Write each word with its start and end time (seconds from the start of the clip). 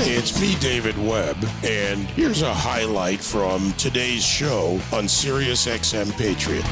It's 0.00 0.40
me, 0.40 0.54
David 0.60 0.96
Webb, 0.96 1.36
and 1.64 2.06
here's 2.10 2.42
a 2.42 2.54
highlight 2.54 3.18
from 3.20 3.72
today's 3.72 4.24
show 4.24 4.80
on 4.92 5.08
Sirius 5.08 5.66
XM 5.66 6.16
Patriot. 6.16 6.64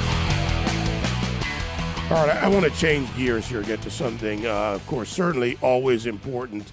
All 2.09 2.25
right, 2.25 2.37
I 2.37 2.47
want 2.47 2.65
to 2.65 2.71
change 2.79 3.13
gears 3.17 3.49
here, 3.49 3.63
get 3.63 3.83
to 3.83 3.91
something, 3.91 4.47
uh, 4.47 4.75
of 4.75 4.87
course, 4.87 5.09
certainly 5.09 5.59
always 5.61 6.07
important. 6.07 6.71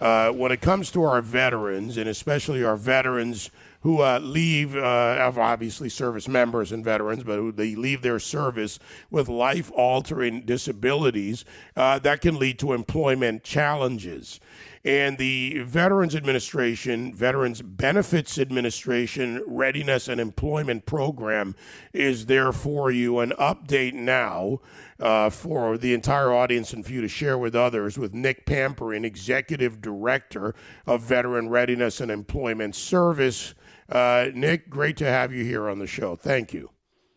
Uh, 0.00 0.30
when 0.30 0.52
it 0.52 0.60
comes 0.60 0.92
to 0.92 1.02
our 1.02 1.20
veterans, 1.20 1.96
and 1.96 2.08
especially 2.08 2.62
our 2.62 2.76
veterans 2.76 3.50
who 3.80 4.00
uh, 4.00 4.20
leave, 4.22 4.76
uh, 4.76 5.32
obviously 5.36 5.88
service 5.88 6.28
members 6.28 6.70
and 6.70 6.84
veterans, 6.84 7.24
but 7.24 7.36
who 7.36 7.50
they 7.50 7.74
leave 7.74 8.02
their 8.02 8.18
service 8.20 8.78
with 9.10 9.28
life 9.28 9.72
altering 9.74 10.42
disabilities, 10.42 11.44
uh, 11.76 11.98
that 11.98 12.20
can 12.20 12.38
lead 12.38 12.58
to 12.58 12.72
employment 12.72 13.42
challenges. 13.42 14.38
And 14.86 15.18
the 15.18 15.62
Veterans 15.64 16.14
Administration, 16.14 17.12
Veterans 17.12 17.60
Benefits 17.60 18.38
Administration 18.38 19.42
Readiness 19.44 20.06
and 20.06 20.20
Employment 20.20 20.86
Program 20.86 21.56
is 21.92 22.26
there 22.26 22.52
for 22.52 22.92
you. 22.92 23.18
An 23.18 23.32
update 23.32 23.94
now 23.94 24.60
uh, 25.00 25.28
for 25.30 25.76
the 25.76 25.92
entire 25.92 26.32
audience 26.32 26.72
and 26.72 26.86
for 26.86 26.92
you 26.92 27.00
to 27.00 27.08
share 27.08 27.36
with 27.36 27.56
others 27.56 27.98
with 27.98 28.14
Nick 28.14 28.46
Pamperin, 28.46 29.04
Executive 29.04 29.80
Director 29.80 30.54
of 30.86 31.02
Veteran 31.02 31.48
Readiness 31.48 32.00
and 32.00 32.08
Employment 32.08 32.76
Service. 32.76 33.54
Uh, 33.88 34.26
Nick, 34.34 34.70
great 34.70 34.96
to 34.98 35.06
have 35.06 35.32
you 35.32 35.42
here 35.42 35.68
on 35.68 35.80
the 35.80 35.88
show. 35.88 36.14
Thank 36.14 36.54
you. 36.54 36.70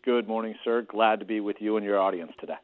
Good 0.03 0.27
morning, 0.27 0.55
sir. 0.63 0.81
Glad 0.81 1.19
to 1.19 1.25
be 1.27 1.39
with 1.39 1.57
you 1.59 1.77
and 1.77 1.85
your 1.85 1.99
audience 1.99 2.31
today. 2.39 2.57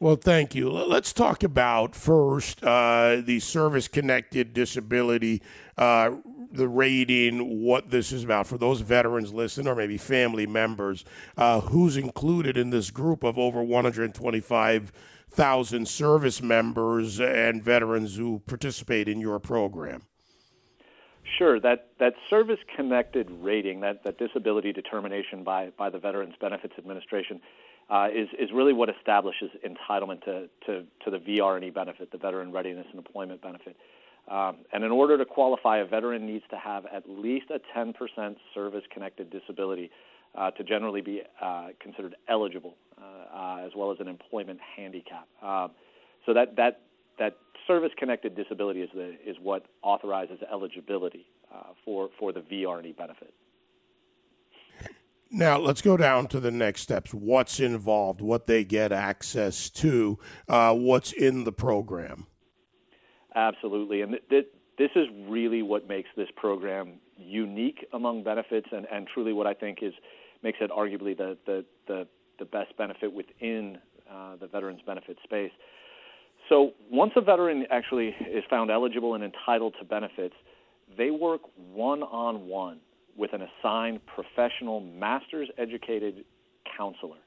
Well, 0.00 0.14
thank 0.14 0.54
you. 0.54 0.70
Let's 0.70 1.12
talk 1.12 1.42
about 1.42 1.96
first 1.96 2.62
uh, 2.62 3.20
the 3.24 3.40
service 3.40 3.88
connected 3.88 4.52
disability, 4.52 5.42
uh, 5.76 6.12
the 6.52 6.68
rating, 6.68 7.64
what 7.64 7.90
this 7.90 8.12
is 8.12 8.22
about 8.22 8.46
for 8.46 8.58
those 8.58 8.80
veterans 8.80 9.32
listening 9.32 9.66
or 9.66 9.74
maybe 9.74 9.98
family 9.98 10.46
members. 10.46 11.04
Uh, 11.36 11.62
who's 11.62 11.96
included 11.96 12.56
in 12.56 12.70
this 12.70 12.92
group 12.92 13.24
of 13.24 13.36
over 13.38 13.60
125,000 13.60 15.88
service 15.88 16.42
members 16.42 17.18
and 17.18 17.64
veterans 17.64 18.14
who 18.14 18.38
participate 18.46 19.08
in 19.08 19.18
your 19.18 19.40
program? 19.40 20.02
Sure. 21.36 21.58
That 21.58 21.88
that 21.98 22.14
service 22.30 22.60
connected 22.76 23.28
rating, 23.30 23.80
that, 23.80 24.04
that 24.04 24.16
disability 24.16 24.72
determination 24.72 25.42
by, 25.42 25.70
by 25.76 25.90
the 25.90 25.98
Veterans 25.98 26.36
Benefits 26.40 26.74
Administration, 26.78 27.40
uh, 27.90 28.08
is 28.14 28.28
is 28.38 28.50
really 28.52 28.72
what 28.72 28.88
establishes 28.90 29.50
entitlement 29.64 30.22
to, 30.24 30.48
to, 30.66 30.84
to 31.04 31.10
the 31.10 31.18
VRE 31.18 31.72
benefit, 31.72 32.10
the 32.12 32.18
Veteran 32.18 32.52
Readiness 32.52 32.86
and 32.90 32.98
Employment 32.98 33.40
Benefit. 33.40 33.76
Um, 34.30 34.58
and 34.72 34.84
in 34.84 34.90
order 34.90 35.16
to 35.16 35.24
qualify, 35.24 35.78
a 35.78 35.86
veteran 35.86 36.26
needs 36.26 36.44
to 36.50 36.58
have 36.58 36.84
at 36.86 37.08
least 37.08 37.46
a 37.50 37.60
10% 37.76 37.94
service-connected 38.54 39.30
disability 39.30 39.90
uh, 40.36 40.50
to 40.50 40.64
generally 40.64 41.00
be 41.00 41.22
uh, 41.40 41.68
considered 41.80 42.14
eligible, 42.28 42.74
uh, 43.00 43.04
uh, 43.34 43.66
as 43.66 43.72
well 43.74 43.90
as 43.90 43.98
an 44.00 44.08
employment 44.08 44.60
handicap. 44.76 45.26
Um, 45.42 45.70
so 46.26 46.34
that 46.34 46.56
that 46.56 46.80
that 47.18 47.36
service-connected 47.66 48.36
disability 48.36 48.82
is 48.82 48.90
the 48.94 49.16
is 49.26 49.36
what 49.42 49.64
authorizes 49.82 50.38
eligibility 50.52 51.26
uh, 51.54 51.72
for 51.84 52.10
for 52.18 52.32
the 52.32 52.40
VRE 52.40 52.94
benefit. 52.96 53.32
Now, 55.30 55.58
let's 55.58 55.82
go 55.82 55.96
down 55.96 56.26
to 56.28 56.40
the 56.40 56.50
next 56.50 56.82
steps. 56.82 57.12
What's 57.12 57.60
involved, 57.60 58.20
what 58.20 58.46
they 58.46 58.64
get 58.64 58.92
access 58.92 59.68
to, 59.70 60.18
uh, 60.48 60.74
what's 60.74 61.12
in 61.12 61.44
the 61.44 61.52
program. 61.52 62.26
Absolutely. 63.34 64.00
And 64.00 64.12
th- 64.12 64.28
th- 64.30 64.46
this 64.78 64.90
is 64.94 65.06
really 65.28 65.62
what 65.62 65.86
makes 65.86 66.08
this 66.16 66.28
program 66.34 66.94
unique 67.16 67.86
among 67.92 68.22
benefits 68.22 68.68
and, 68.72 68.86
and 68.90 69.06
truly 69.12 69.32
what 69.32 69.46
I 69.46 69.52
think 69.52 69.78
is 69.82 69.92
makes 70.42 70.58
it 70.60 70.70
arguably 70.70 71.16
the, 71.16 71.36
the, 71.46 71.64
the, 71.86 72.06
the 72.38 72.44
best 72.44 72.76
benefit 72.78 73.12
within 73.12 73.78
uh, 74.10 74.36
the 74.36 74.46
veterans 74.46 74.80
benefit 74.86 75.18
space. 75.24 75.50
So 76.48 76.72
once 76.90 77.12
a 77.16 77.20
veteran 77.20 77.66
actually 77.70 78.14
is 78.20 78.44
found 78.48 78.70
eligible 78.70 79.14
and 79.14 79.22
entitled 79.22 79.74
to 79.80 79.84
benefits, 79.84 80.34
they 80.96 81.10
work 81.10 81.42
one 81.56 82.02
on 82.02 82.46
one 82.46 82.80
with 83.18 83.32
an 83.32 83.42
assigned 83.42 84.00
professional 84.06 84.80
master's 84.80 85.48
educated 85.58 86.24
counselor. 86.76 87.18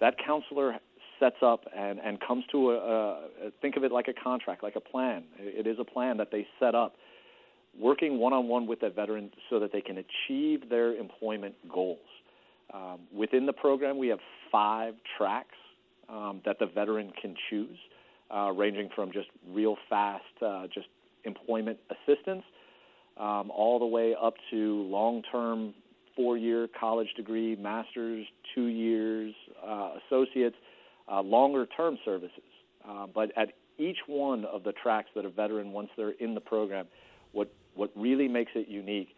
That 0.00 0.16
counselor 0.24 0.78
sets 1.20 1.36
up 1.42 1.64
and, 1.76 2.00
and 2.00 2.18
comes 2.20 2.44
to 2.50 2.72
a, 2.72 2.76
a, 2.76 3.18
think 3.62 3.76
of 3.76 3.84
it 3.84 3.92
like 3.92 4.08
a 4.08 4.12
contract, 4.12 4.62
like 4.62 4.76
a 4.76 4.80
plan. 4.80 5.24
It 5.38 5.66
is 5.66 5.76
a 5.78 5.84
plan 5.84 6.16
that 6.16 6.30
they 6.32 6.46
set 6.58 6.74
up, 6.74 6.96
working 7.78 8.18
one 8.18 8.32
on 8.32 8.48
one 8.48 8.66
with 8.66 8.80
that 8.80 8.96
veteran 8.96 9.30
so 9.48 9.60
that 9.60 9.72
they 9.72 9.80
can 9.80 9.98
achieve 9.98 10.68
their 10.68 10.94
employment 10.94 11.54
goals. 11.72 11.98
Um, 12.74 13.00
within 13.14 13.46
the 13.46 13.52
program, 13.52 13.98
we 13.98 14.08
have 14.08 14.20
five 14.50 14.94
tracks 15.16 15.56
um, 16.08 16.40
that 16.44 16.58
the 16.58 16.66
veteran 16.66 17.12
can 17.20 17.36
choose, 17.48 17.78
uh, 18.34 18.50
ranging 18.52 18.88
from 18.94 19.12
just 19.12 19.28
real 19.52 19.76
fast, 19.88 20.24
uh, 20.44 20.66
just 20.72 20.88
employment 21.24 21.78
assistance 21.90 22.42
um, 23.20 23.50
all 23.50 23.78
the 23.78 23.86
way 23.86 24.16
up 24.20 24.34
to 24.50 24.82
long 24.84 25.22
term 25.30 25.74
four 26.16 26.36
year 26.36 26.68
college 26.78 27.08
degree, 27.16 27.54
master's, 27.56 28.26
two 28.54 28.66
years, 28.66 29.34
uh, 29.64 29.92
associates, 30.06 30.56
uh, 31.10 31.20
longer 31.20 31.66
term 31.76 31.98
services. 32.04 32.40
Uh, 32.88 33.06
but 33.14 33.30
at 33.36 33.52
each 33.78 33.98
one 34.06 34.44
of 34.46 34.64
the 34.64 34.72
tracks 34.72 35.08
that 35.14 35.24
a 35.24 35.30
veteran, 35.30 35.72
once 35.72 35.90
they're 35.96 36.10
in 36.12 36.34
the 36.34 36.40
program, 36.40 36.86
what, 37.32 37.52
what 37.74 37.90
really 37.94 38.26
makes 38.26 38.52
it 38.54 38.68
unique 38.68 39.08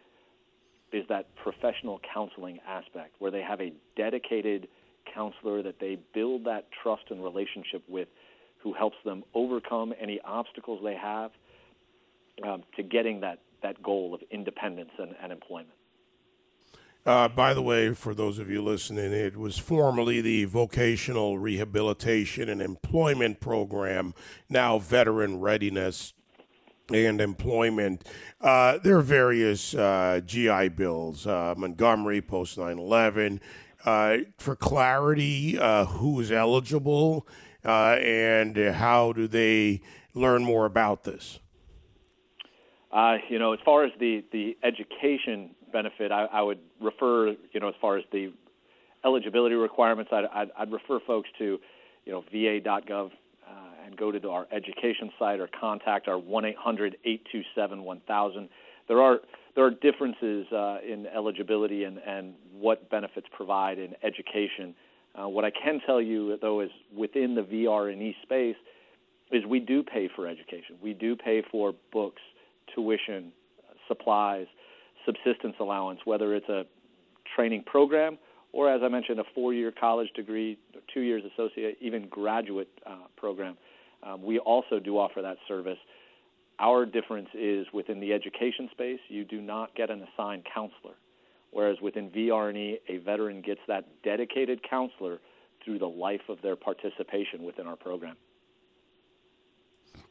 is 0.91 1.03
that 1.09 1.33
professional 1.35 1.99
counseling 2.13 2.59
aspect 2.67 3.15
where 3.19 3.31
they 3.31 3.41
have 3.41 3.59
a 3.59 3.73
dedicated 3.95 4.67
counselor 5.13 5.63
that 5.63 5.79
they 5.79 5.97
build 6.13 6.45
that 6.45 6.67
trust 6.81 7.03
and 7.09 7.23
relationship 7.23 7.83
with 7.87 8.07
who 8.59 8.73
helps 8.73 8.97
them 9.03 9.23
overcome 9.33 9.93
any 9.99 10.19
obstacles 10.23 10.79
they 10.83 10.95
have 10.95 11.31
um, 12.47 12.63
to 12.75 12.83
getting 12.83 13.21
that 13.21 13.39
that 13.63 13.81
goal 13.81 14.13
of 14.13 14.21
independence 14.29 14.91
and, 14.99 15.15
and 15.21 15.31
employment. 15.31 15.73
Uh, 17.05 17.27
by 17.27 17.53
the 17.53 17.61
way, 17.61 17.93
for 17.93 18.13
those 18.13 18.39
of 18.39 18.49
you 18.49 18.61
listening, 18.61 19.11
it 19.11 19.35
was 19.35 19.57
formerly 19.57 20.21
the 20.21 20.45
Vocational 20.45 21.37
Rehabilitation 21.37 22.47
and 22.47 22.61
Employment 22.61 23.41
Program, 23.41 24.13
now 24.47 24.79
Veteran 24.79 25.41
Readiness 25.41 26.13
and 26.93 27.19
Employment. 27.19 28.07
Uh, 28.39 28.77
there 28.77 28.97
are 28.97 29.01
various 29.01 29.75
uh, 29.75 30.21
GI 30.25 30.69
bills, 30.69 31.27
uh, 31.27 31.53
Montgomery, 31.57 32.21
post 32.21 32.57
9 32.57 32.77
11. 32.77 33.41
Uh, 33.83 34.19
for 34.37 34.55
clarity, 34.55 35.59
uh, 35.59 35.83
who 35.83 36.21
is 36.21 36.31
eligible 36.31 37.27
and 37.65 38.55
how 38.55 39.11
do 39.11 39.27
they 39.27 39.81
learn 40.13 40.41
more 40.41 40.65
about 40.65 41.03
this? 41.03 41.39
Uh, 42.93 43.17
you 43.27 43.39
know, 43.39 43.53
as 43.53 43.59
far 43.65 43.83
as 43.83 43.91
the, 43.99 44.23
the 44.31 44.55
education 44.63 45.49
benefit, 45.71 46.11
I, 46.11 46.25
I 46.25 46.43
would 46.43 46.59
refer, 46.79 47.29
you 47.51 47.59
know, 47.59 47.69
as 47.69 47.73
far 47.81 47.97
as 47.97 48.03
the 48.11 48.31
eligibility 49.03 49.55
requirements, 49.55 50.11
I'd, 50.13 50.25
I'd, 50.33 50.51
I'd 50.57 50.71
refer 50.71 50.99
folks 51.05 51.29
to, 51.39 51.59
you 52.05 52.11
know, 52.11 52.23
va.gov 52.31 53.07
uh, 53.07 53.09
and 53.85 53.97
go 53.97 54.11
to 54.11 54.29
our 54.29 54.45
education 54.51 55.09
site 55.17 55.39
or 55.39 55.49
contact 55.59 56.07
our 56.07 56.19
1-800-827-1000. 56.19 58.47
There 58.87 59.01
are 59.01 59.21
there 59.55 59.65
are 59.65 59.71
differences 59.71 60.47
uh, 60.51 60.77
in 60.87 61.07
eligibility 61.07 61.83
and, 61.83 61.99
and 61.99 62.33
what 62.57 62.89
benefits 62.89 63.27
provide 63.31 63.77
in 63.77 63.93
education. 64.03 64.73
Uh, 65.13 65.29
what 65.29 65.45
I 65.45 65.51
can 65.51 65.79
tell 65.85 66.01
you, 66.01 66.39
though, 66.41 66.61
is 66.61 66.71
within 66.95 67.35
the 67.35 67.43
VR 67.43 67.93
and 67.93 68.01
E 68.01 68.15
space, 68.23 68.55
is 69.31 69.45
we 69.45 69.59
do 69.59 69.83
pay 69.83 70.09
for 70.15 70.27
education. 70.27 70.77
We 70.81 70.93
do 70.93 71.15
pay 71.15 71.43
for 71.51 71.75
books, 71.91 72.23
tuition, 72.73 73.31
supplies, 73.87 74.47
subsistence 75.05 75.55
allowance, 75.59 75.99
whether 76.05 76.35
it's 76.35 76.49
a 76.49 76.65
training 77.35 77.63
program 77.65 78.17
or, 78.53 78.71
as 78.71 78.81
I 78.83 78.87
mentioned, 78.87 79.19
a 79.19 79.23
four 79.33 79.53
year 79.53 79.71
college 79.71 80.09
degree, 80.15 80.57
two 80.93 81.01
years 81.01 81.23
associate, 81.33 81.77
even 81.81 82.07
graduate 82.07 82.69
uh, 82.85 83.07
program. 83.17 83.57
Um, 84.03 84.23
we 84.23 84.39
also 84.39 84.79
do 84.79 84.97
offer 84.97 85.21
that 85.21 85.37
service. 85.47 85.77
Our 86.59 86.85
difference 86.85 87.29
is 87.33 87.65
within 87.73 87.99
the 87.99 88.13
education 88.13 88.69
space, 88.71 88.99
you 89.07 89.25
do 89.25 89.41
not 89.41 89.75
get 89.75 89.89
an 89.89 90.05
assigned 90.13 90.43
counselor, 90.53 90.93
whereas 91.51 91.77
within 91.81 92.11
VRE, 92.11 92.79
a 92.87 92.97
veteran 92.97 93.41
gets 93.41 93.61
that 93.67 93.85
dedicated 94.03 94.61
counselor 94.67 95.19
through 95.65 95.79
the 95.79 95.87
life 95.87 96.21
of 96.29 96.37
their 96.43 96.55
participation 96.55 97.43
within 97.43 97.65
our 97.65 97.75
program. 97.75 98.15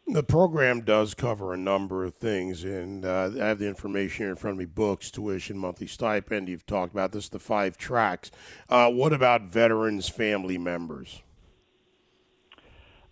The 0.07 0.23
program 0.25 0.81
does 0.81 1.15
cover 1.15 1.55
a 1.55 1.57
number 1.57 2.05
of 2.05 2.15
things, 2.15 2.65
and 2.65 3.05
uh, 3.05 3.31
I 3.41 3.47
have 3.47 3.61
the 3.61 3.69
information 3.69 4.25
here 4.25 4.31
in 4.31 4.37
front 4.37 4.55
of 4.55 4.59
me 4.59 4.65
books, 4.65 5.11
tuition, 5.13 5.57
monthly 5.57 5.87
stipend. 5.87 6.49
You've 6.49 6.67
talked 6.67 6.93
about 6.93 7.13
this, 7.13 7.29
the 7.29 7.39
five 7.39 7.79
tracks. 7.79 8.33
Uh, 8.69 8.91
what 8.91 9.13
about 9.13 9.43
veterans' 9.43 10.09
family 10.09 10.59
members? 10.59 11.23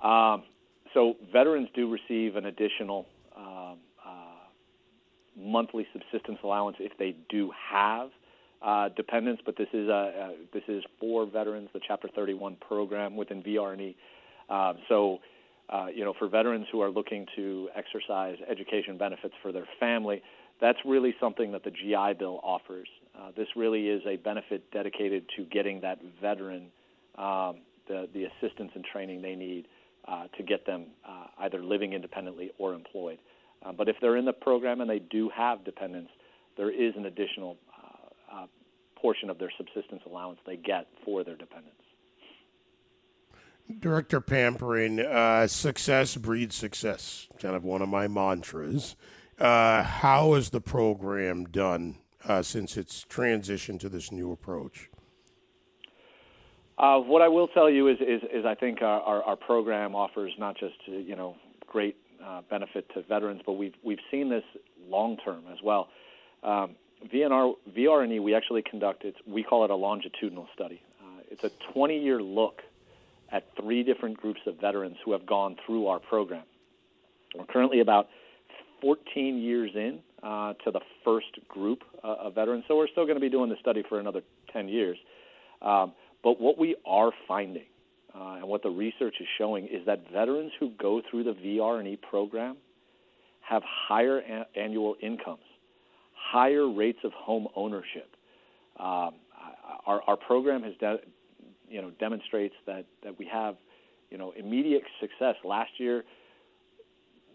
Um, 0.00 0.42
so, 0.92 1.14
veterans 1.32 1.68
do 1.74 1.88
receive 1.88 2.34
an 2.34 2.46
additional 2.46 3.06
um, 3.36 3.78
uh, 4.04 4.10
monthly 5.36 5.86
subsistence 5.92 6.38
allowance 6.42 6.76
if 6.80 6.98
they 6.98 7.14
do 7.28 7.52
have 7.70 8.10
uh, 8.62 8.88
dependents, 8.96 9.42
but 9.46 9.56
this 9.56 9.68
is 9.72 9.88
a, 9.88 9.92
uh, 9.92 10.28
this 10.52 10.64
is 10.66 10.82
for 10.98 11.24
veterans, 11.24 11.68
the 11.72 11.80
Chapter 11.86 12.08
31 12.14 12.56
program 12.56 13.16
within 13.16 13.42
VRNE. 13.42 13.94
Uh, 14.48 14.74
so, 14.88 15.20
uh, 15.70 15.86
you 15.94 16.04
know, 16.04 16.14
for 16.18 16.28
veterans 16.28 16.66
who 16.72 16.80
are 16.80 16.90
looking 16.90 17.26
to 17.36 17.68
exercise 17.74 18.36
education 18.48 18.98
benefits 18.98 19.34
for 19.42 19.52
their 19.52 19.66
family, 19.78 20.22
that's 20.60 20.78
really 20.84 21.14
something 21.20 21.52
that 21.52 21.64
the 21.64 21.70
GI 21.70 22.14
Bill 22.18 22.40
offers. 22.42 22.88
Uh, 23.18 23.30
this 23.36 23.48
really 23.56 23.88
is 23.88 24.02
a 24.06 24.16
benefit 24.16 24.70
dedicated 24.72 25.24
to 25.36 25.44
getting 25.44 25.80
that 25.80 25.98
veteran 26.20 26.66
um, 27.16 27.56
the, 27.88 28.08
the 28.14 28.24
assistance 28.24 28.70
and 28.74 28.84
training 28.84 29.22
they 29.22 29.34
need 29.34 29.66
uh, 30.06 30.26
to 30.36 30.42
get 30.42 30.66
them 30.66 30.86
uh, 31.06 31.26
either 31.40 31.62
living 31.62 31.92
independently 31.92 32.50
or 32.58 32.74
employed. 32.74 33.18
Uh, 33.64 33.72
but 33.72 33.88
if 33.88 33.96
they're 34.00 34.16
in 34.16 34.24
the 34.24 34.32
program 34.32 34.80
and 34.80 34.88
they 34.88 34.98
do 34.98 35.28
have 35.28 35.64
dependents, 35.64 36.10
there 36.56 36.70
is 36.70 36.94
an 36.96 37.06
additional 37.06 37.56
uh, 37.76 38.36
uh, 38.36 38.46
portion 38.96 39.28
of 39.30 39.38
their 39.38 39.52
subsistence 39.56 40.02
allowance 40.06 40.38
they 40.46 40.56
get 40.56 40.86
for 41.04 41.24
their 41.24 41.36
dependents. 41.36 41.79
Director 43.78 44.20
Pamperin, 44.20 45.00
uh, 45.00 45.46
success 45.46 46.16
breeds 46.16 46.56
success, 46.56 47.28
kind 47.40 47.54
of 47.54 47.64
one 47.64 47.82
of 47.82 47.88
my 47.88 48.08
mantras. 48.08 48.96
how 49.38 50.34
is 50.34 50.50
the 50.50 50.60
program 50.60 51.44
done 51.44 51.98
since 52.42 52.76
its 52.76 53.02
transition 53.02 53.78
to 53.78 53.88
this 53.88 54.10
new 54.10 54.32
approach? 54.32 54.90
Uh, 56.80 56.98
what 56.98 57.20
I 57.20 57.28
will 57.28 57.48
tell 57.48 57.68
you 57.68 57.88
is, 57.88 57.98
is, 58.00 58.22
is 58.32 58.46
I 58.46 58.54
think 58.54 58.80
our, 58.80 59.02
our, 59.02 59.22
our, 59.22 59.36
program 59.36 59.94
offers 59.94 60.32
not 60.38 60.56
just 60.56 60.76
you 60.86 61.14
know 61.14 61.36
great 61.66 61.94
uh, 62.24 62.40
benefit 62.48 62.88
to 62.94 63.02
veterans, 63.02 63.42
but 63.44 63.52
we've 63.52 63.74
we've 63.82 63.98
seen 64.10 64.30
this 64.30 64.44
long 64.88 65.18
term 65.18 65.44
as 65.52 65.58
well. 65.62 65.90
Um, 66.42 66.76
VNR, 67.12 67.54
VRNE, 67.76 68.22
we 68.22 68.34
actually 68.34 68.62
conduct 68.62 69.04
it. 69.04 69.14
we 69.26 69.42
call 69.42 69.64
it 69.64 69.70
a 69.70 69.74
longitudinal 69.74 70.48
study. 70.54 70.80
Uh, 71.02 71.20
it's 71.30 71.44
a 71.44 71.50
20 71.74 71.98
year 71.98 72.22
look 72.22 72.62
at 73.32 73.44
three 73.60 73.82
different 73.82 74.16
groups 74.16 74.40
of 74.46 74.56
veterans 74.60 74.96
who 75.04 75.12
have 75.12 75.26
gone 75.26 75.56
through 75.64 75.86
our 75.86 75.98
program. 75.98 76.44
We're 77.36 77.46
currently 77.46 77.80
about 77.80 78.08
14 78.80 79.38
years 79.38 79.70
in 79.74 80.00
uh, 80.22 80.54
to 80.64 80.70
the 80.70 80.80
first 81.04 81.38
group 81.48 81.82
uh, 82.02 82.16
of 82.20 82.34
veterans, 82.34 82.64
so 82.66 82.76
we're 82.76 82.88
still 82.88 83.04
going 83.04 83.16
to 83.16 83.20
be 83.20 83.30
doing 83.30 83.50
the 83.50 83.56
study 83.60 83.82
for 83.88 84.00
another 84.00 84.22
10 84.52 84.68
years. 84.68 84.98
Um, 85.62 85.92
but 86.22 86.40
what 86.40 86.58
we 86.58 86.76
are 86.86 87.12
finding 87.28 87.64
uh, 88.14 88.34
and 88.34 88.48
what 88.48 88.62
the 88.62 88.70
research 88.70 89.14
is 89.20 89.26
showing 89.38 89.66
is 89.66 89.86
that 89.86 90.10
veterans 90.12 90.52
who 90.58 90.70
go 90.80 91.00
through 91.10 91.24
the 91.24 91.32
VR&E 91.32 91.98
program 92.08 92.56
have 93.40 93.62
higher 93.64 94.18
a- 94.18 94.46
annual 94.58 94.96
incomes, 95.00 95.44
higher 96.14 96.68
rates 96.68 96.98
of 97.04 97.12
home 97.12 97.46
ownership. 97.54 98.16
Um, 98.78 99.12
our, 99.86 100.02
our 100.06 100.16
program 100.16 100.62
has, 100.62 100.74
de- 100.80 101.00
you 101.70 101.80
know, 101.80 101.90
demonstrates 101.98 102.54
that, 102.66 102.84
that 103.02 103.18
we 103.18 103.26
have, 103.26 103.56
you 104.10 104.18
know, 104.18 104.32
immediate 104.36 104.82
success. 105.00 105.36
Last 105.44 105.70
year, 105.78 106.04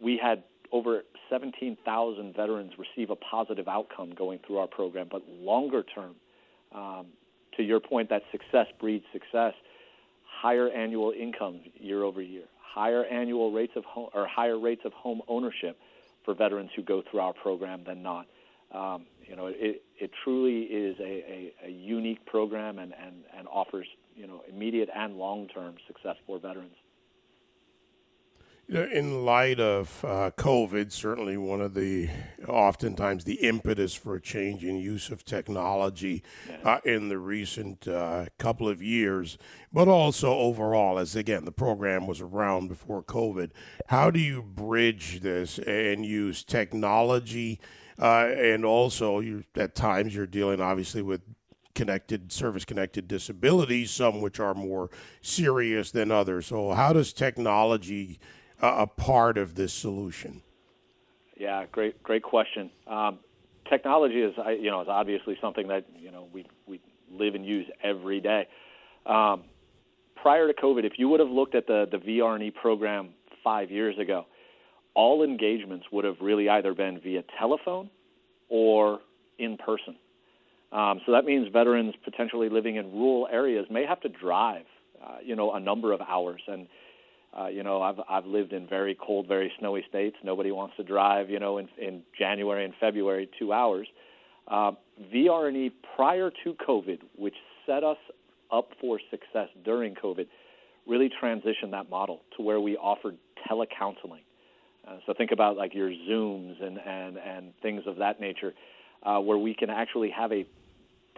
we 0.01 0.19
had 0.21 0.43
over 0.71 1.03
17,000 1.29 2.35
veterans 2.35 2.73
receive 2.77 3.09
a 3.09 3.15
positive 3.15 3.67
outcome 3.67 4.13
going 4.13 4.39
through 4.45 4.57
our 4.57 4.67
program, 4.67 5.07
but 5.09 5.21
longer 5.29 5.83
term, 5.83 6.15
um, 6.73 7.07
to 7.55 7.63
your 7.63 7.79
point, 7.79 8.09
that 8.09 8.23
success 8.31 8.67
breeds 8.79 9.05
success. 9.13 9.53
Higher 10.41 10.69
annual 10.69 11.13
income 11.17 11.61
year 11.75 12.03
over 12.03 12.21
year, 12.21 12.43
higher 12.61 13.05
annual 13.05 13.53
rates 13.53 13.71
of 13.77 13.85
home 13.85 14.09
or 14.13 14.27
higher 14.27 14.59
rates 14.59 14.81
of 14.83 14.91
home 14.91 15.21
ownership 15.29 15.77
for 16.25 16.33
veterans 16.33 16.71
who 16.75 16.81
go 16.81 17.01
through 17.09 17.21
our 17.21 17.33
program 17.33 17.83
than 17.87 18.03
not. 18.03 18.27
Um, 18.73 19.05
you 19.25 19.35
know, 19.35 19.47
it, 19.47 19.83
it 19.97 20.11
truly 20.23 20.63
is 20.63 20.97
a, 20.99 21.03
a, 21.03 21.53
a 21.67 21.69
unique 21.69 22.25
program 22.25 22.79
and, 22.79 22.93
and, 22.93 23.15
and 23.37 23.47
offers 23.47 23.87
you 24.15 24.27
know 24.27 24.41
immediate 24.47 24.89
and 24.95 25.17
long 25.17 25.47
term 25.47 25.75
success 25.87 26.15
for 26.25 26.39
veterans. 26.39 26.75
You 28.67 28.73
know, 28.73 28.83
In 28.85 29.23
light 29.25 29.59
of 29.59 30.03
uh, 30.03 30.31
COVID, 30.35 30.91
certainly 30.91 31.37
one 31.37 31.61
of 31.61 31.75
the 31.75 32.09
oftentimes 32.47 33.23
the 33.23 33.35
impetus 33.35 33.93
for 33.93 34.15
a 34.15 34.21
change 34.21 34.63
in 34.63 34.77
use 34.77 35.11
of 35.11 35.23
technology 35.23 36.23
uh, 36.63 36.79
in 36.83 37.09
the 37.09 37.19
recent 37.19 37.87
uh, 37.87 38.25
couple 38.39 38.67
of 38.67 38.81
years, 38.81 39.37
but 39.71 39.87
also 39.87 40.33
overall, 40.33 40.97
as 40.97 41.15
again 41.15 41.45
the 41.45 41.51
program 41.51 42.07
was 42.07 42.21
around 42.21 42.67
before 42.67 43.03
COVID. 43.03 43.51
How 43.89 44.09
do 44.09 44.19
you 44.19 44.41
bridge 44.41 45.19
this 45.19 45.59
and 45.59 46.03
use 46.03 46.43
technology, 46.43 47.59
uh, 47.99 48.29
and 48.35 48.65
also 48.65 49.19
you, 49.19 49.43
at 49.55 49.75
times 49.75 50.15
you're 50.15 50.25
dealing 50.25 50.59
obviously 50.59 51.03
with 51.03 51.21
connected 51.75 52.31
service 52.31 52.65
connected 52.65 53.07
disabilities, 53.07 53.91
some 53.91 54.21
which 54.21 54.39
are 54.39 54.53
more 54.53 54.89
serious 55.21 55.91
than 55.91 56.09
others. 56.09 56.47
So 56.47 56.71
how 56.71 56.93
does 56.93 57.13
technology 57.13 58.19
a 58.61 58.87
part 58.87 59.37
of 59.37 59.55
this 59.55 59.73
solution? 59.73 60.41
Yeah, 61.37 61.65
great, 61.71 62.01
great 62.01 62.23
question. 62.23 62.71
Um, 62.87 63.19
technology 63.69 64.21
is, 64.21 64.33
you 64.59 64.71
know, 64.71 64.81
is 64.81 64.87
obviously 64.87 65.37
something 65.41 65.67
that 65.67 65.85
you 65.99 66.11
know 66.11 66.27
we 66.33 66.45
we 66.65 66.79
live 67.11 67.35
and 67.35 67.45
use 67.45 67.67
every 67.83 68.21
day. 68.21 68.47
Um, 69.05 69.43
prior 70.15 70.47
to 70.47 70.53
COVID, 70.53 70.85
if 70.85 70.93
you 70.97 71.09
would 71.09 71.19
have 71.19 71.29
looked 71.29 71.55
at 71.55 71.67
the 71.67 71.87
the 71.91 71.97
VRNE 71.97 72.55
program 72.55 73.09
five 73.43 73.69
years 73.69 73.99
ago, 73.99 74.25
all 74.93 75.23
engagements 75.23 75.85
would 75.91 76.05
have 76.05 76.17
really 76.21 76.49
either 76.49 76.73
been 76.73 76.99
via 76.99 77.23
telephone 77.37 77.89
or 78.49 79.01
in 79.37 79.57
person. 79.57 79.97
Um, 80.75 80.99
so 81.05 81.13
that 81.13 81.25
means 81.25 81.47
veterans 81.53 81.93
potentially 82.03 82.49
living 82.49 82.75
in 82.75 82.91
rural 82.91 83.27
areas 83.31 83.65
may 83.71 83.85
have 83.85 84.01
to 84.01 84.09
drive, 84.09 84.65
uh, 85.01 85.17
you 85.23 85.35
know, 85.35 85.53
a 85.53 85.59
number 85.59 85.93
of 85.93 86.01
hours 86.01 86.41
and 86.47 86.67
uh, 87.37 87.47
you 87.47 87.63
know, 87.63 87.81
I've 87.81 87.99
I've 88.09 88.25
lived 88.25 88.53
in 88.53 88.65
very 88.67 88.95
cold, 88.95 89.27
very 89.27 89.51
snowy 89.59 89.83
states. 89.89 90.15
Nobody 90.23 90.51
wants 90.51 90.75
to 90.77 90.83
drive, 90.83 91.29
you 91.29 91.39
know, 91.39 91.57
in 91.57 91.67
in 91.77 92.01
January 92.17 92.63
and 92.63 92.73
February 92.79 93.29
two 93.37 93.51
hours. 93.51 93.87
Uh, 94.47 94.71
VRNE 95.13 95.71
prior 95.95 96.31
to 96.43 96.53
COVID, 96.67 96.99
which 97.17 97.33
set 97.65 97.83
us 97.83 97.97
up 98.51 98.69
for 98.79 98.99
success 99.11 99.49
during 99.65 99.95
COVID, 99.95 100.27
really 100.87 101.09
transitioned 101.21 101.71
that 101.71 101.89
model 101.89 102.21
to 102.37 102.43
where 102.43 102.61
we 102.61 102.77
offered 102.77 103.17
telecounseling. 103.49 104.21
Uh, 104.87 104.97
so 105.05 105.13
think 105.17 105.31
about 105.31 105.57
like 105.57 105.73
your 105.73 105.89
Zooms 105.89 106.63
and 106.63 106.77
and 106.77 107.17
and 107.17 107.53
things 107.61 107.83
of 107.85 107.97
that 107.97 108.21
nature, 108.21 108.53
uh, 109.03 109.19
where 109.19 109.37
we 109.37 109.53
can 109.53 109.69
actually 109.69 110.11
have 110.11 110.31
a 110.31 110.45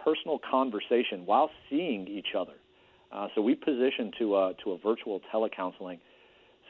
personal 0.08 0.40
conversation 0.50 1.26
while 1.26 1.50
seeing 1.68 2.06
each 2.06 2.34
other. 2.38 2.54
Uh, 3.12 3.28
so 3.34 3.42
we 3.42 3.54
positioned 3.54 4.14
to 4.18 4.36
a, 4.36 4.54
to 4.62 4.72
a 4.72 4.78
virtual 4.78 5.20
telecounseling 5.32 5.98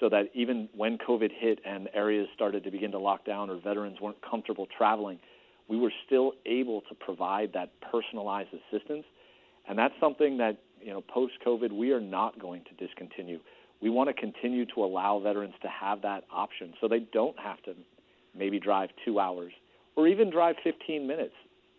so 0.00 0.08
that 0.08 0.24
even 0.34 0.68
when 0.76 0.98
COVID 0.98 1.30
hit 1.36 1.58
and 1.64 1.88
areas 1.94 2.28
started 2.34 2.64
to 2.64 2.70
begin 2.70 2.92
to 2.92 2.98
lock 2.98 3.24
down 3.24 3.50
or 3.50 3.60
veterans 3.60 4.00
weren't 4.00 4.20
comfortable 4.28 4.66
traveling, 4.76 5.18
we 5.68 5.76
were 5.76 5.92
still 6.06 6.32
able 6.46 6.82
to 6.82 6.94
provide 6.94 7.52
that 7.54 7.70
personalized 7.92 8.50
assistance. 8.54 9.04
And 9.68 9.78
that's 9.78 9.94
something 10.00 10.38
that, 10.38 10.58
you 10.80 10.92
know, 10.92 11.02
post 11.02 11.34
COVID, 11.44 11.72
we 11.72 11.92
are 11.92 12.00
not 12.00 12.38
going 12.40 12.62
to 12.64 12.86
discontinue. 12.86 13.40
We 13.82 13.90
want 13.90 14.08
to 14.08 14.14
continue 14.14 14.64
to 14.74 14.84
allow 14.84 15.20
veterans 15.20 15.54
to 15.62 15.68
have 15.68 16.02
that 16.02 16.24
option 16.32 16.74
so 16.80 16.88
they 16.88 17.06
don't 17.12 17.38
have 17.38 17.62
to 17.64 17.74
maybe 18.36 18.58
drive 18.58 18.90
two 19.04 19.18
hours 19.18 19.52
or 19.96 20.06
even 20.06 20.30
drive 20.30 20.56
15 20.62 21.06
minutes 21.06 21.34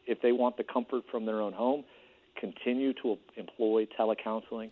if 0.09 0.21
they 0.21 0.31
want 0.31 0.57
the 0.57 0.63
comfort 0.63 1.03
from 1.11 1.25
their 1.25 1.41
own 1.41 1.53
home. 1.53 1.83
Continue 2.39 2.93
to 3.01 3.17
employ 3.37 3.87
telecounseling 3.99 4.71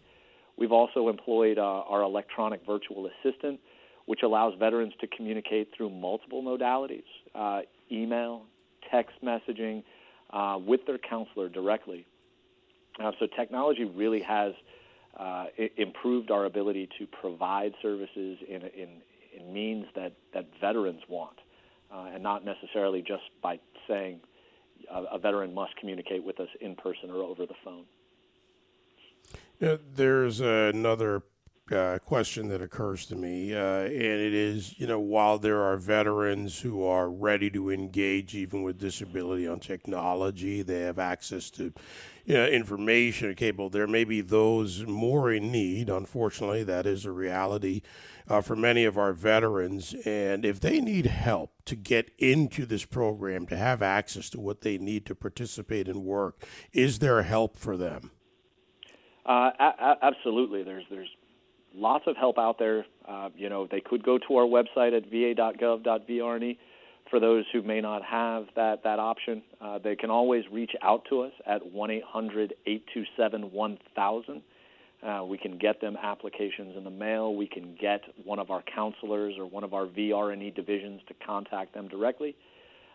We've 0.57 0.71
also 0.71 1.07
employed 1.07 1.59
uh, 1.59 1.61
our 1.61 2.01
electronic 2.01 2.61
virtual 2.65 3.07
assistant, 3.07 3.59
which 4.07 4.21
allows 4.23 4.55
veterans 4.57 4.93
to 5.01 5.07
communicate 5.07 5.69
through 5.77 5.91
multiple 5.91 6.41
modalities 6.41 7.03
uh, 7.35 7.61
email, 7.91 8.43
text 8.91 9.15
messaging, 9.23 9.83
uh, 10.31 10.57
with 10.59 10.81
their 10.87 10.97
counselor 10.97 11.47
directly. 11.47 12.05
Uh, 13.01 13.11
so, 13.19 13.27
technology 13.37 13.85
really 13.85 14.21
has 14.21 14.53
uh, 15.19 15.45
improved 15.77 16.31
our 16.31 16.45
ability 16.45 16.89
to 16.97 17.05
provide 17.21 17.73
services 17.81 18.39
in, 18.47 18.63
in, 18.63 18.89
in 19.37 19.53
means 19.53 19.85
that, 19.95 20.13
that 20.33 20.47
veterans 20.59 21.01
want, 21.07 21.37
uh, 21.93 22.09
and 22.13 22.23
not 22.23 22.43
necessarily 22.43 23.01
just 23.01 23.23
by 23.43 23.59
saying 23.87 24.19
a, 24.91 25.19
veteran 25.19 25.53
must 25.53 25.75
communicate 25.77 26.23
with 26.23 26.39
us 26.39 26.49
in 26.61 26.75
person 26.75 27.09
or 27.09 27.23
over 27.23 27.45
the 27.45 27.53
phone. 27.63 27.85
Yeah, 29.59 29.77
there's 29.95 30.39
another 30.39 31.23
uh, 31.71 31.99
question 32.05 32.47
that 32.49 32.61
occurs 32.61 33.05
to 33.07 33.15
me, 33.15 33.53
uh, 33.53 33.59
and 33.59 33.91
it 33.91 34.33
is, 34.33 34.79
you 34.79 34.87
know, 34.87 34.99
while 34.99 35.37
there 35.37 35.61
are 35.61 35.77
veterans 35.77 36.59
who 36.59 36.85
are 36.85 37.09
ready 37.09 37.49
to 37.49 37.69
engage 37.71 38.35
even 38.35 38.63
with 38.63 38.79
disability 38.79 39.47
on 39.47 39.59
technology, 39.59 40.61
they 40.61 40.81
have 40.81 40.99
access 40.99 41.49
to 41.51 41.73
you 42.25 42.35
know, 42.35 42.45
information 42.45 43.33
capable. 43.35 43.69
There 43.69 43.87
may 43.87 44.03
be 44.03 44.21
those 44.21 44.85
more 44.85 45.31
in 45.31 45.51
need. 45.51 45.89
Unfortunately, 45.89 46.63
that 46.63 46.85
is 46.85 47.05
a 47.05 47.11
reality 47.11 47.81
uh, 48.29 48.41
for 48.41 48.55
many 48.55 48.83
of 48.83 48.97
our 48.97 49.13
veterans. 49.13 49.95
And 50.05 50.45
if 50.45 50.59
they 50.59 50.79
need 50.79 51.07
help 51.07 51.51
to 51.65 51.75
get 51.75 52.11
into 52.17 52.65
this 52.65 52.85
program, 52.85 53.45
to 53.47 53.57
have 53.57 53.81
access 53.81 54.29
to 54.31 54.39
what 54.39 54.61
they 54.61 54.77
need 54.77 55.05
to 55.07 55.15
participate 55.15 55.87
in 55.87 56.03
work, 56.03 56.45
is 56.73 56.99
there 56.99 57.23
help 57.23 57.57
for 57.57 57.77
them? 57.77 58.11
Uh, 59.25 59.51
a- 59.59 59.97
absolutely. 60.01 60.63
There's 60.63 60.85
there's 60.89 61.09
lots 61.73 62.05
of 62.07 62.15
help 62.15 62.37
out 62.37 62.59
there. 62.59 62.85
Uh, 63.07 63.29
you 63.35 63.49
know, 63.49 63.67
they 63.69 63.81
could 63.81 64.03
go 64.03 64.17
to 64.17 64.37
our 64.37 64.45
website 64.45 64.95
at 64.95 65.09
va.gov.vrne. 65.09 66.57
For 67.09 67.21
those 67.21 67.45
who 67.53 67.61
may 67.61 67.79
not 67.79 68.03
have 68.03 68.47
that 68.55 68.83
that 68.83 68.99
option, 68.99 69.41
uh, 69.61 69.79
they 69.79 69.95
can 69.95 70.09
always 70.09 70.43
reach 70.51 70.73
out 70.81 71.05
to 71.09 71.21
us 71.21 71.31
at 71.45 71.61
1-800-827-1000. 71.63 74.41
Uh, 75.03 75.23
we 75.23 75.37
can 75.37 75.57
get 75.57 75.79
them 75.79 75.95
applications 76.01 76.75
in 76.75 76.83
the 76.83 76.89
mail. 76.89 77.35
We 77.35 77.47
can 77.47 77.75
get 77.79 78.01
one 78.23 78.39
of 78.39 78.49
our 78.49 78.63
counselors 78.63 79.35
or 79.37 79.45
one 79.45 79.63
of 79.63 79.73
our 79.73 79.85
VRNE 79.85 80.55
divisions 80.55 81.01
to 81.07 81.13
contact 81.25 81.73
them 81.73 81.87
directly. 81.87 82.35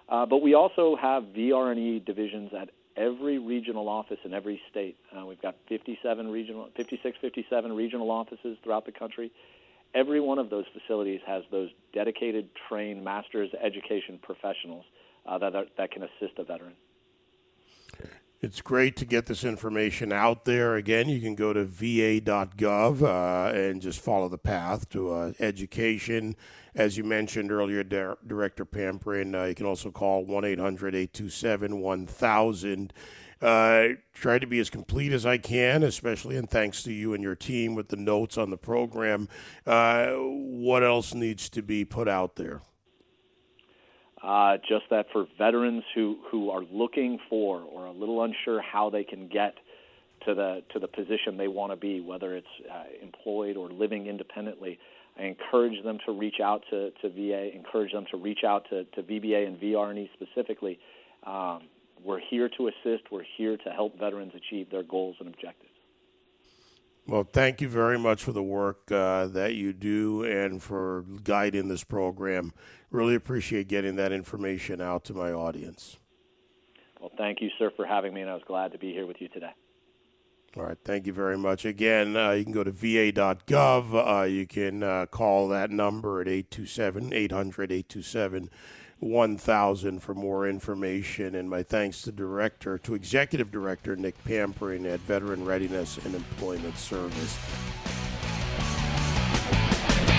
Uh, 0.08 0.26
but 0.26 0.42
we 0.42 0.54
also 0.54 0.96
have 0.96 1.22
VRNE 1.22 2.04
divisions 2.04 2.50
at 2.58 2.70
every 2.96 3.38
regional 3.38 3.88
office 3.88 4.18
in 4.24 4.34
every 4.34 4.60
state. 4.70 4.96
Uh, 5.16 5.24
we've 5.26 5.40
got 5.40 5.54
57 5.68 6.28
regional, 6.28 6.68
56, 6.76 7.18
57 7.20 7.72
regional 7.72 8.10
offices 8.10 8.58
throughout 8.62 8.84
the 8.84 8.92
country. 8.92 9.30
Every 9.94 10.20
one 10.20 10.38
of 10.38 10.50
those 10.50 10.64
facilities 10.72 11.20
has 11.26 11.44
those 11.50 11.70
dedicated, 11.92 12.48
trained 12.68 13.04
master's 13.04 13.50
education 13.62 14.18
professionals 14.20 14.84
uh, 15.26 15.38
that, 15.38 15.54
are, 15.54 15.66
that 15.76 15.92
can 15.92 16.02
assist 16.02 16.38
a 16.38 16.44
veteran. 16.44 16.72
It's 18.42 18.60
great 18.60 18.96
to 18.96 19.04
get 19.04 19.26
this 19.26 19.44
information 19.44 20.12
out 20.12 20.44
there. 20.44 20.74
Again, 20.74 21.08
you 21.08 21.20
can 21.20 21.36
go 21.36 21.52
to 21.52 21.62
va.gov 21.62 23.02
uh, 23.02 23.56
and 23.56 23.80
just 23.80 24.00
follow 24.00 24.28
the 24.28 24.36
path 24.36 24.88
to 24.88 25.12
uh, 25.12 25.32
education. 25.38 26.34
As 26.74 26.96
you 26.96 27.04
mentioned 27.04 27.52
earlier, 27.52 27.84
Director 27.84 28.64
Pamperin, 28.64 29.40
uh, 29.40 29.44
you 29.44 29.54
can 29.54 29.66
also 29.66 29.92
call 29.92 30.24
1 30.24 30.44
800 30.44 30.92
827 30.92 31.80
1000. 31.80 32.92
Uh, 33.40 33.88
try 34.12 34.40
to 34.40 34.46
be 34.48 34.58
as 34.58 34.70
complete 34.70 35.12
as 35.12 35.24
I 35.24 35.38
can, 35.38 35.84
especially 35.84 36.36
and 36.36 36.50
thanks 36.50 36.82
to 36.82 36.92
you 36.92 37.14
and 37.14 37.22
your 37.22 37.36
team 37.36 37.76
with 37.76 37.90
the 37.90 37.96
notes 37.96 38.36
on 38.36 38.50
the 38.50 38.56
program. 38.56 39.28
Uh, 39.64 40.14
what 40.14 40.82
else 40.82 41.14
needs 41.14 41.48
to 41.50 41.62
be 41.62 41.84
put 41.84 42.08
out 42.08 42.34
there? 42.34 42.60
Uh, 44.22 44.56
just 44.68 44.84
that 44.90 45.06
for 45.12 45.26
veterans 45.36 45.82
who, 45.94 46.16
who 46.30 46.50
are 46.50 46.62
looking 46.70 47.18
for 47.28 47.60
or 47.60 47.86
a 47.86 47.92
little 47.92 48.22
unsure 48.22 48.62
how 48.62 48.88
they 48.88 49.02
can 49.02 49.26
get 49.26 49.54
to 50.26 50.34
the 50.34 50.62
to 50.72 50.78
the 50.78 50.86
position 50.86 51.36
they 51.36 51.48
want 51.48 51.72
to 51.72 51.76
be, 51.76 52.00
whether 52.00 52.36
it's 52.36 52.46
uh, 52.70 52.84
employed 53.02 53.56
or 53.56 53.68
living 53.68 54.06
independently, 54.06 54.78
I 55.18 55.24
encourage 55.24 55.82
them 55.82 55.98
to 56.06 56.12
reach 56.12 56.40
out 56.42 56.62
to, 56.70 56.90
to 57.02 57.08
VA, 57.08 57.54
encourage 57.54 57.92
them 57.92 58.06
to 58.12 58.16
reach 58.16 58.44
out 58.46 58.66
to, 58.70 58.84
to 58.84 59.02
VBA 59.02 59.46
and 59.46 59.60
VRNE 59.60 60.08
specifically. 60.14 60.78
Um, 61.26 61.62
we're 62.04 62.20
here 62.30 62.48
to 62.56 62.68
assist. 62.68 63.04
We're 63.10 63.24
here 63.36 63.56
to 63.56 63.70
help 63.70 63.98
veterans 63.98 64.32
achieve 64.34 64.70
their 64.70 64.82
goals 64.82 65.16
and 65.20 65.28
objectives. 65.28 65.71
Well, 67.12 67.28
thank 67.30 67.60
you 67.60 67.68
very 67.68 67.98
much 67.98 68.24
for 68.24 68.32
the 68.32 68.42
work 68.42 68.90
uh, 68.90 69.26
that 69.26 69.52
you 69.52 69.74
do 69.74 70.24
and 70.24 70.62
for 70.62 71.04
guiding 71.22 71.68
this 71.68 71.84
program. 71.84 72.54
Really 72.90 73.14
appreciate 73.14 73.68
getting 73.68 73.96
that 73.96 74.12
information 74.12 74.80
out 74.80 75.04
to 75.04 75.12
my 75.12 75.30
audience. 75.30 75.98
Well, 76.98 77.10
thank 77.18 77.42
you, 77.42 77.50
sir, 77.58 77.70
for 77.76 77.84
having 77.84 78.14
me, 78.14 78.22
and 78.22 78.30
I 78.30 78.32
was 78.32 78.44
glad 78.46 78.72
to 78.72 78.78
be 78.78 78.94
here 78.94 79.04
with 79.04 79.20
you 79.20 79.28
today. 79.28 79.50
All 80.56 80.62
right, 80.62 80.78
thank 80.86 81.06
you 81.06 81.12
very 81.12 81.36
much. 81.36 81.66
Again, 81.66 82.16
uh, 82.16 82.30
you 82.30 82.44
can 82.44 82.52
go 82.54 82.64
to 82.64 82.70
va.gov. 82.70 84.22
Uh, 84.22 84.24
you 84.24 84.46
can 84.46 84.82
uh, 84.82 85.04
call 85.04 85.48
that 85.48 85.70
number 85.70 86.22
at 86.22 86.28
827 86.28 87.12
800 87.12 87.72
827 87.72 88.48
1000 89.02 90.00
for 90.00 90.14
more 90.14 90.48
information. 90.48 91.34
And 91.34 91.50
my 91.50 91.62
thanks 91.62 92.02
to 92.02 92.12
Director, 92.12 92.78
to 92.78 92.94
Executive 92.94 93.50
Director 93.50 93.96
Nick 93.96 94.22
Pamperin 94.24 94.86
at 94.86 95.00
Veteran 95.00 95.44
Readiness 95.44 95.98
and 96.04 96.14
Employment 96.14 96.78
Service. 96.78 97.38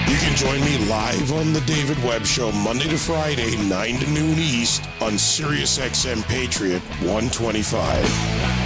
You 0.07 0.19
can 0.19 0.35
join 0.35 0.59
me 0.61 0.77
live 0.87 1.31
on 1.31 1.53
the 1.53 1.61
David 1.61 1.97
Webb 2.03 2.25
Show 2.25 2.51
Monday 2.51 2.87
to 2.89 2.97
Friday, 2.97 3.55
9 3.67 3.99
to 3.99 4.09
noon 4.11 4.37
East 4.37 4.83
on 5.01 5.13
SiriusXM 5.13 6.23
Patriot 6.25 6.81
125. 7.01 8.62